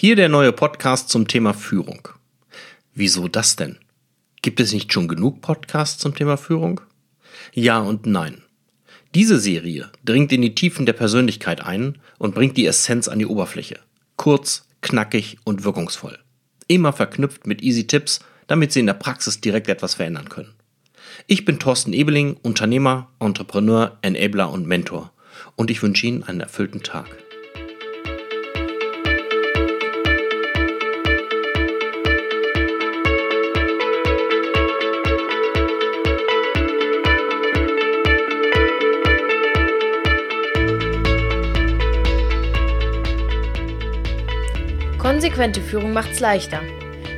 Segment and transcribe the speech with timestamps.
[0.00, 2.06] Hier der neue Podcast zum Thema Führung.
[2.94, 3.78] Wieso das denn?
[4.42, 6.80] Gibt es nicht schon genug Podcasts zum Thema Führung?
[7.52, 8.44] Ja und nein.
[9.16, 13.26] Diese Serie dringt in die Tiefen der Persönlichkeit ein und bringt die Essenz an die
[13.26, 13.80] Oberfläche.
[14.14, 16.16] Kurz, knackig und wirkungsvoll.
[16.68, 20.54] Immer verknüpft mit easy Tipps, damit Sie in der Praxis direkt etwas verändern können.
[21.26, 25.12] Ich bin Thorsten Ebeling, Unternehmer, Entrepreneur, Enabler und Mentor.
[25.56, 27.08] Und ich wünsche Ihnen einen erfüllten Tag.
[45.38, 46.60] Konsequente Führung macht's leichter.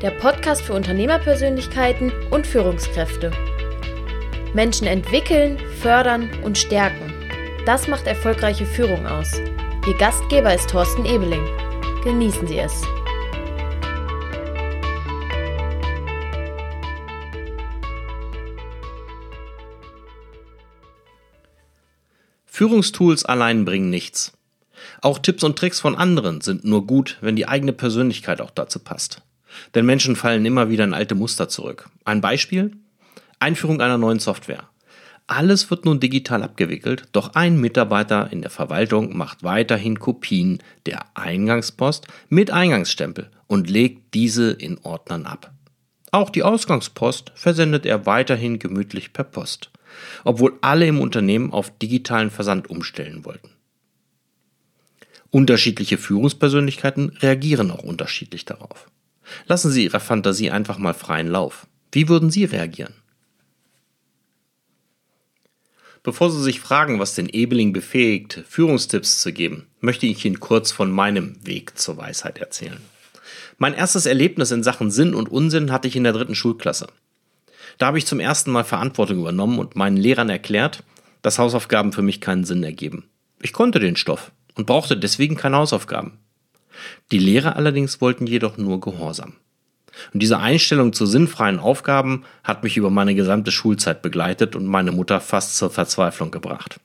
[0.00, 3.30] Der Podcast für Unternehmerpersönlichkeiten und Führungskräfte.
[4.54, 7.12] Menschen entwickeln, fördern und stärken.
[7.66, 9.38] Das macht erfolgreiche Führung aus.
[9.86, 11.44] Ihr Gastgeber ist Thorsten Ebeling.
[12.04, 12.72] Genießen Sie es.
[22.46, 24.35] Führungstools allein bringen nichts.
[25.02, 28.78] Auch Tipps und Tricks von anderen sind nur gut, wenn die eigene Persönlichkeit auch dazu
[28.78, 29.22] passt.
[29.74, 31.88] Denn Menschen fallen immer wieder in alte Muster zurück.
[32.04, 32.72] Ein Beispiel?
[33.38, 34.68] Einführung einer neuen Software.
[35.28, 41.04] Alles wird nun digital abgewickelt, doch ein Mitarbeiter in der Verwaltung macht weiterhin Kopien der
[41.14, 45.52] Eingangspost mit Eingangsstempel und legt diese in Ordnern ab.
[46.12, 49.70] Auch die Ausgangspost versendet er weiterhin gemütlich per Post,
[50.22, 53.50] obwohl alle im Unternehmen auf digitalen Versand umstellen wollten.
[55.36, 58.86] Unterschiedliche Führungspersönlichkeiten reagieren auch unterschiedlich darauf.
[59.46, 61.66] Lassen Sie Ihrer Fantasie einfach mal freien Lauf.
[61.92, 62.94] Wie würden Sie reagieren?
[66.02, 70.72] Bevor Sie sich fragen, was den Ebeling befähigt, Führungstipps zu geben, möchte ich Ihnen kurz
[70.72, 72.80] von meinem Weg zur Weisheit erzählen.
[73.58, 76.86] Mein erstes Erlebnis in Sachen Sinn und Unsinn hatte ich in der dritten Schulklasse.
[77.76, 80.82] Da habe ich zum ersten Mal Verantwortung übernommen und meinen Lehrern erklärt,
[81.20, 83.04] dass Hausaufgaben für mich keinen Sinn ergeben.
[83.42, 86.18] Ich konnte den Stoff und brauchte deswegen keine Hausaufgaben.
[87.12, 89.34] Die Lehrer allerdings wollten jedoch nur Gehorsam.
[90.12, 94.92] Und diese Einstellung zu sinnfreien Aufgaben hat mich über meine gesamte Schulzeit begleitet und meine
[94.92, 96.80] Mutter fast zur Verzweiflung gebracht.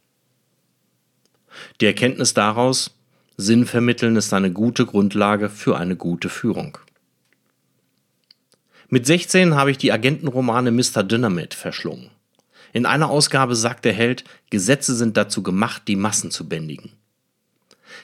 [1.82, 2.96] Die Erkenntnis daraus,
[3.38, 6.78] Sinn vermitteln ist eine gute Grundlage für eine gute Führung.
[8.88, 11.04] Mit 16 habe ich die Agentenromane Mr.
[11.04, 12.10] Dynamite verschlungen.
[12.74, 16.92] In einer Ausgabe sagt der Held, Gesetze sind dazu gemacht, die Massen zu bändigen.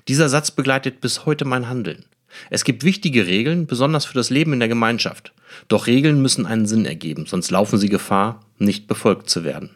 [0.08, 2.06] Dieser Satz begleitet bis heute mein Handeln.
[2.50, 5.34] Es gibt wichtige Regeln, besonders für das Leben in der Gemeinschaft.
[5.68, 9.76] Doch Regeln müssen einen Sinn ergeben, sonst laufen sie Gefahr, nicht befolgt zu werden.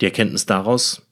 [0.00, 1.02] Die Erkenntnis daraus,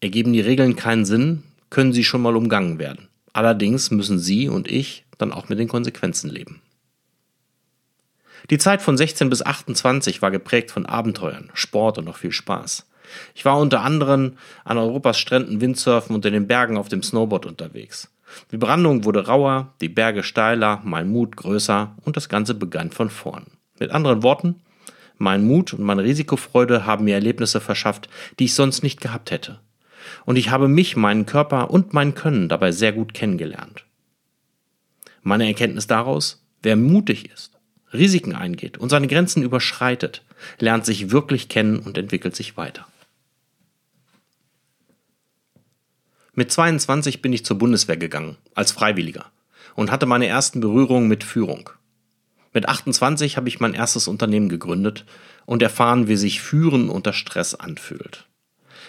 [0.00, 3.08] ergeben die Regeln keinen Sinn, können sie schon mal umgangen werden.
[3.32, 6.62] Allerdings müssen Sie und ich dann auch mit den Konsequenzen leben.
[8.50, 12.86] Die Zeit von 16 bis 28 war geprägt von Abenteuern, Sport und noch viel Spaß.
[13.34, 14.34] Ich war unter anderem
[14.64, 18.10] an Europas Stränden Windsurfen und in den Bergen auf dem Snowboard unterwegs.
[18.50, 23.10] Die Brandung wurde rauer, die Berge steiler, mein Mut größer und das Ganze begann von
[23.10, 23.46] vorn.
[23.78, 24.56] Mit anderen Worten,
[25.18, 29.60] mein Mut und meine Risikofreude haben mir Erlebnisse verschafft, die ich sonst nicht gehabt hätte.
[30.24, 33.84] Und ich habe mich, meinen Körper und mein Können dabei sehr gut kennengelernt.
[35.22, 37.52] Meine Erkenntnis daraus, wer mutig ist,
[37.92, 40.22] Risiken eingeht und seine Grenzen überschreitet,
[40.58, 42.86] lernt sich wirklich kennen und entwickelt sich weiter.
[46.36, 49.30] Mit 22 bin ich zur Bundeswehr gegangen, als Freiwilliger,
[49.76, 51.70] und hatte meine ersten Berührungen mit Führung.
[52.52, 55.04] Mit 28 habe ich mein erstes Unternehmen gegründet
[55.46, 58.26] und erfahren, wie sich Führen unter Stress anfühlt.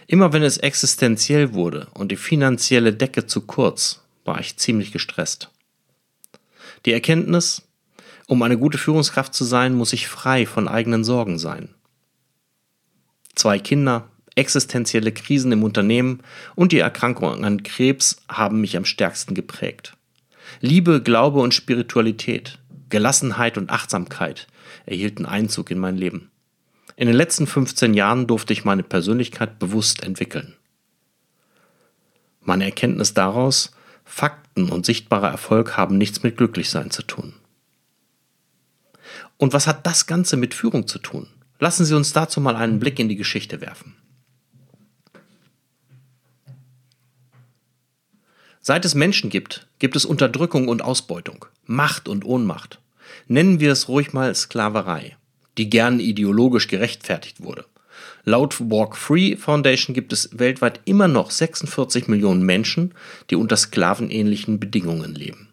[0.08, 5.52] Immer wenn es existenziell wurde und die finanzielle Decke zu kurz, war ich ziemlich gestresst.
[6.86, 7.64] Die Erkenntnis,
[8.28, 11.70] um eine gute Führungskraft zu sein, muss ich frei von eigenen Sorgen sein.
[13.36, 16.22] Zwei Kinder, existenzielle Krisen im Unternehmen
[16.56, 19.94] und die Erkrankung an Krebs haben mich am stärksten geprägt.
[20.62, 22.60] Liebe, Glaube und Spiritualität,
[22.90, 24.48] Gelassenheit und Achtsamkeit
[24.86, 26.32] erhielten Einzug in mein Leben.
[26.98, 30.56] In den letzten 15 Jahren durfte ich meine Persönlichkeit bewusst entwickeln.
[32.42, 33.72] Meine Erkenntnis daraus,
[34.06, 37.34] Fakten und sichtbarer Erfolg haben nichts mit Glücklichsein zu tun.
[39.38, 41.28] Und was hat das Ganze mit Führung zu tun?
[41.60, 43.96] Lassen Sie uns dazu mal einen Blick in die Geschichte werfen.
[48.68, 52.80] Seit es Menschen gibt, gibt es Unterdrückung und Ausbeutung, Macht und Ohnmacht.
[53.28, 55.18] Nennen wir es ruhig mal Sklaverei,
[55.60, 57.66] die gern ideologisch gerechtfertigt wurde.
[58.24, 62.96] Laut Walk Free Foundation gibt es weltweit immer noch 46 Millionen Menschen,
[63.30, 65.50] die unter sklavenähnlichen Bedingungen leben.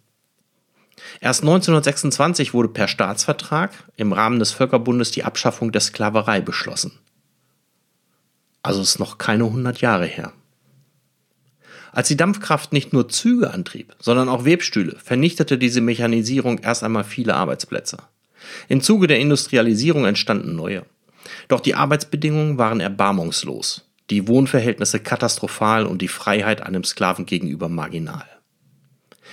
[1.20, 6.93] Erst 1926 wurde per Staatsvertrag im Rahmen des Völkerbundes die Abschaffung der Sklaverei beschlossen.
[8.62, 10.32] Also ist noch keine 100 Jahre her.
[11.92, 17.04] Als die Dampfkraft nicht nur Züge antrieb, sondern auch Webstühle, vernichtete diese Mechanisierung erst einmal
[17.04, 17.98] viele Arbeitsplätze.
[18.68, 20.84] Im Zuge der Industrialisierung entstanden neue.
[21.48, 28.24] Doch die Arbeitsbedingungen waren erbarmungslos, die Wohnverhältnisse katastrophal und die Freiheit einem Sklaven gegenüber marginal.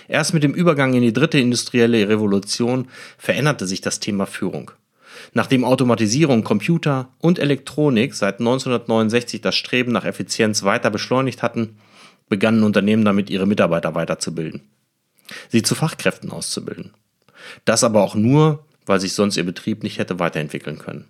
[0.09, 4.71] Erst mit dem Übergang in die dritte industrielle Revolution veränderte sich das Thema Führung.
[5.33, 11.77] Nachdem Automatisierung, Computer und Elektronik seit 1969 das Streben nach Effizienz weiter beschleunigt hatten,
[12.29, 14.61] begannen Unternehmen damit, ihre Mitarbeiter weiterzubilden.
[15.49, 16.93] Sie zu Fachkräften auszubilden.
[17.65, 21.05] Das aber auch nur, weil sich sonst ihr Betrieb nicht hätte weiterentwickeln können.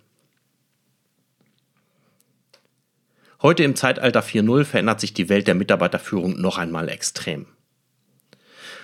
[3.42, 7.46] Heute im Zeitalter 4.0 verändert sich die Welt der Mitarbeiterführung noch einmal extrem.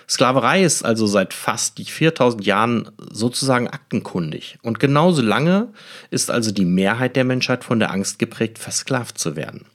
[0.09, 4.57] Sklaverei ist also seit fast 4000 Jahren sozusagen aktenkundig.
[4.63, 5.73] Und genauso lange
[6.09, 9.65] ist also die Mehrheit der Menschheit von der Angst geprägt, versklavt zu werden.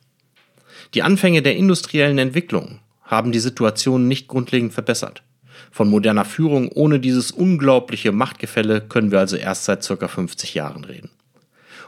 [0.94, 5.22] Die Anfänge der industriellen Entwicklung haben die Situation nicht grundlegend verbessert.
[5.70, 10.08] Von moderner Führung ohne dieses unglaubliche Machtgefälle können wir also erst seit ca.
[10.08, 11.10] 50 Jahren reden.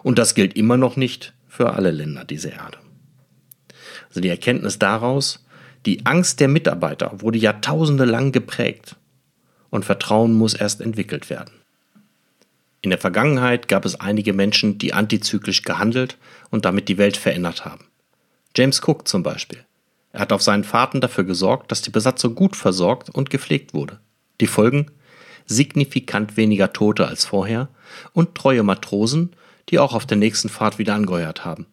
[0.03, 2.79] Und das gilt immer noch nicht für alle Länder dieser Erde.
[4.09, 5.45] Also die Erkenntnis daraus,
[5.87, 8.97] die Angst der Mitarbeiter wurde jahrtausende lang geprägt
[9.69, 11.53] und Vertrauen muss erst entwickelt werden.
[12.81, 16.17] In der Vergangenheit gab es einige Menschen, die antizyklisch gehandelt
[16.51, 17.87] und damit die Welt verändert haben.
[18.57, 19.65] James Cook zum Beispiel.
[20.13, 23.99] Er hat auf seinen Fahrten dafür gesorgt, dass die Besatzung gut versorgt und gepflegt wurde.
[24.41, 24.91] Die Folgen?
[25.47, 27.69] Signifikant weniger Tote als vorher
[28.13, 29.35] und treue Matrosen,
[29.69, 31.67] die auch auf der nächsten Fahrt wieder angeheuert haben.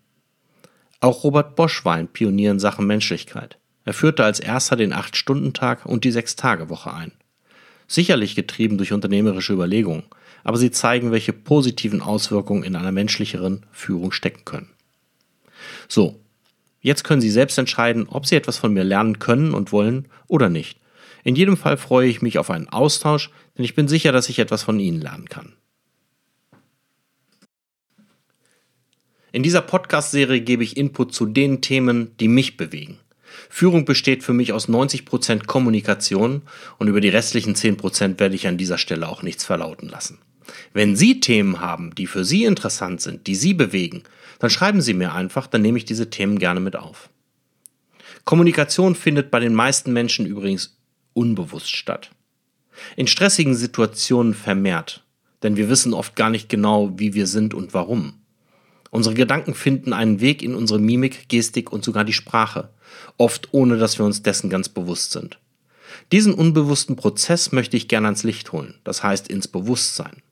[0.99, 3.57] Auch Robert Bosch war ein Pionier in Sachen Menschlichkeit.
[3.85, 7.11] Er führte als erster den Acht-Stunden-Tag und die Sechs-Tage-Woche ein.
[7.87, 10.03] Sicherlich getrieben durch unternehmerische Überlegungen,
[10.43, 14.69] aber sie zeigen, welche positiven Auswirkungen in einer menschlicheren Führung stecken können.
[15.87, 16.19] So,
[16.81, 20.49] jetzt können Sie selbst entscheiden, ob Sie etwas von mir lernen können und wollen oder
[20.49, 20.79] nicht.
[21.23, 24.39] In jedem Fall freue ich mich auf einen Austausch, denn ich bin sicher, dass ich
[24.39, 25.53] etwas von Ihnen lernen kann.
[29.31, 32.97] In dieser Podcast-Serie gebe ich Input zu den Themen, die mich bewegen.
[33.49, 36.41] Führung besteht für mich aus 90% Kommunikation
[36.79, 40.17] und über die restlichen 10% werde ich an dieser Stelle auch nichts verlauten lassen.
[40.73, 44.03] Wenn Sie Themen haben, die für Sie interessant sind, die Sie bewegen,
[44.41, 47.11] dann schreiben Sie mir einfach, dann nehme ich diese Themen gerne mit auf.
[48.25, 50.79] Kommunikation findet bei den meisten Menschen übrigens
[51.13, 52.09] unbewusst statt.
[52.95, 55.03] In stressigen Situationen vermehrt,
[55.43, 58.13] denn wir wissen oft gar nicht genau, wie wir sind und warum.
[58.89, 62.69] Unsere Gedanken finden einen Weg in unsere Mimik, Gestik und sogar die Sprache,
[63.19, 65.38] oft ohne dass wir uns dessen ganz bewusst sind.
[66.11, 70.23] Diesen unbewussten Prozess möchte ich gerne ans Licht holen, das heißt ins Bewusstsein.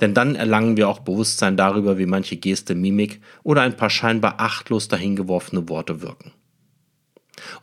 [0.00, 4.36] Denn dann erlangen wir auch Bewusstsein darüber, wie manche Geste, Mimik oder ein paar scheinbar
[4.38, 6.32] achtlos dahingeworfene Worte wirken.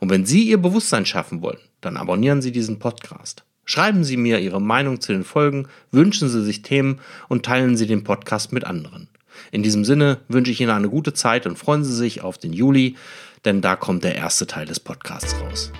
[0.00, 3.44] Und wenn Sie Ihr Bewusstsein schaffen wollen, dann abonnieren Sie diesen Podcast.
[3.64, 7.86] Schreiben Sie mir Ihre Meinung zu den Folgen, wünschen Sie sich Themen und teilen Sie
[7.86, 9.08] den Podcast mit anderen.
[9.50, 12.52] In diesem Sinne wünsche ich Ihnen eine gute Zeit und freuen Sie sich auf den
[12.52, 12.96] Juli,
[13.44, 15.72] denn da kommt der erste Teil des Podcasts raus.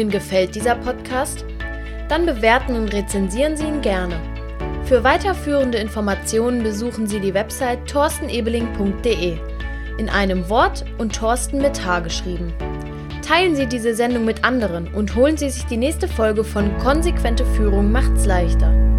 [0.00, 1.44] Ihnen gefällt dieser Podcast?
[2.08, 4.14] Dann bewerten und rezensieren Sie ihn gerne.
[4.84, 9.38] Für weiterführende Informationen besuchen Sie die Website torstenebeling.de
[9.98, 12.52] in einem Wort und Thorsten mit H geschrieben.
[13.22, 17.44] Teilen Sie diese Sendung mit anderen und holen Sie sich die nächste Folge von Konsequente
[17.44, 18.89] Führung macht's leichter.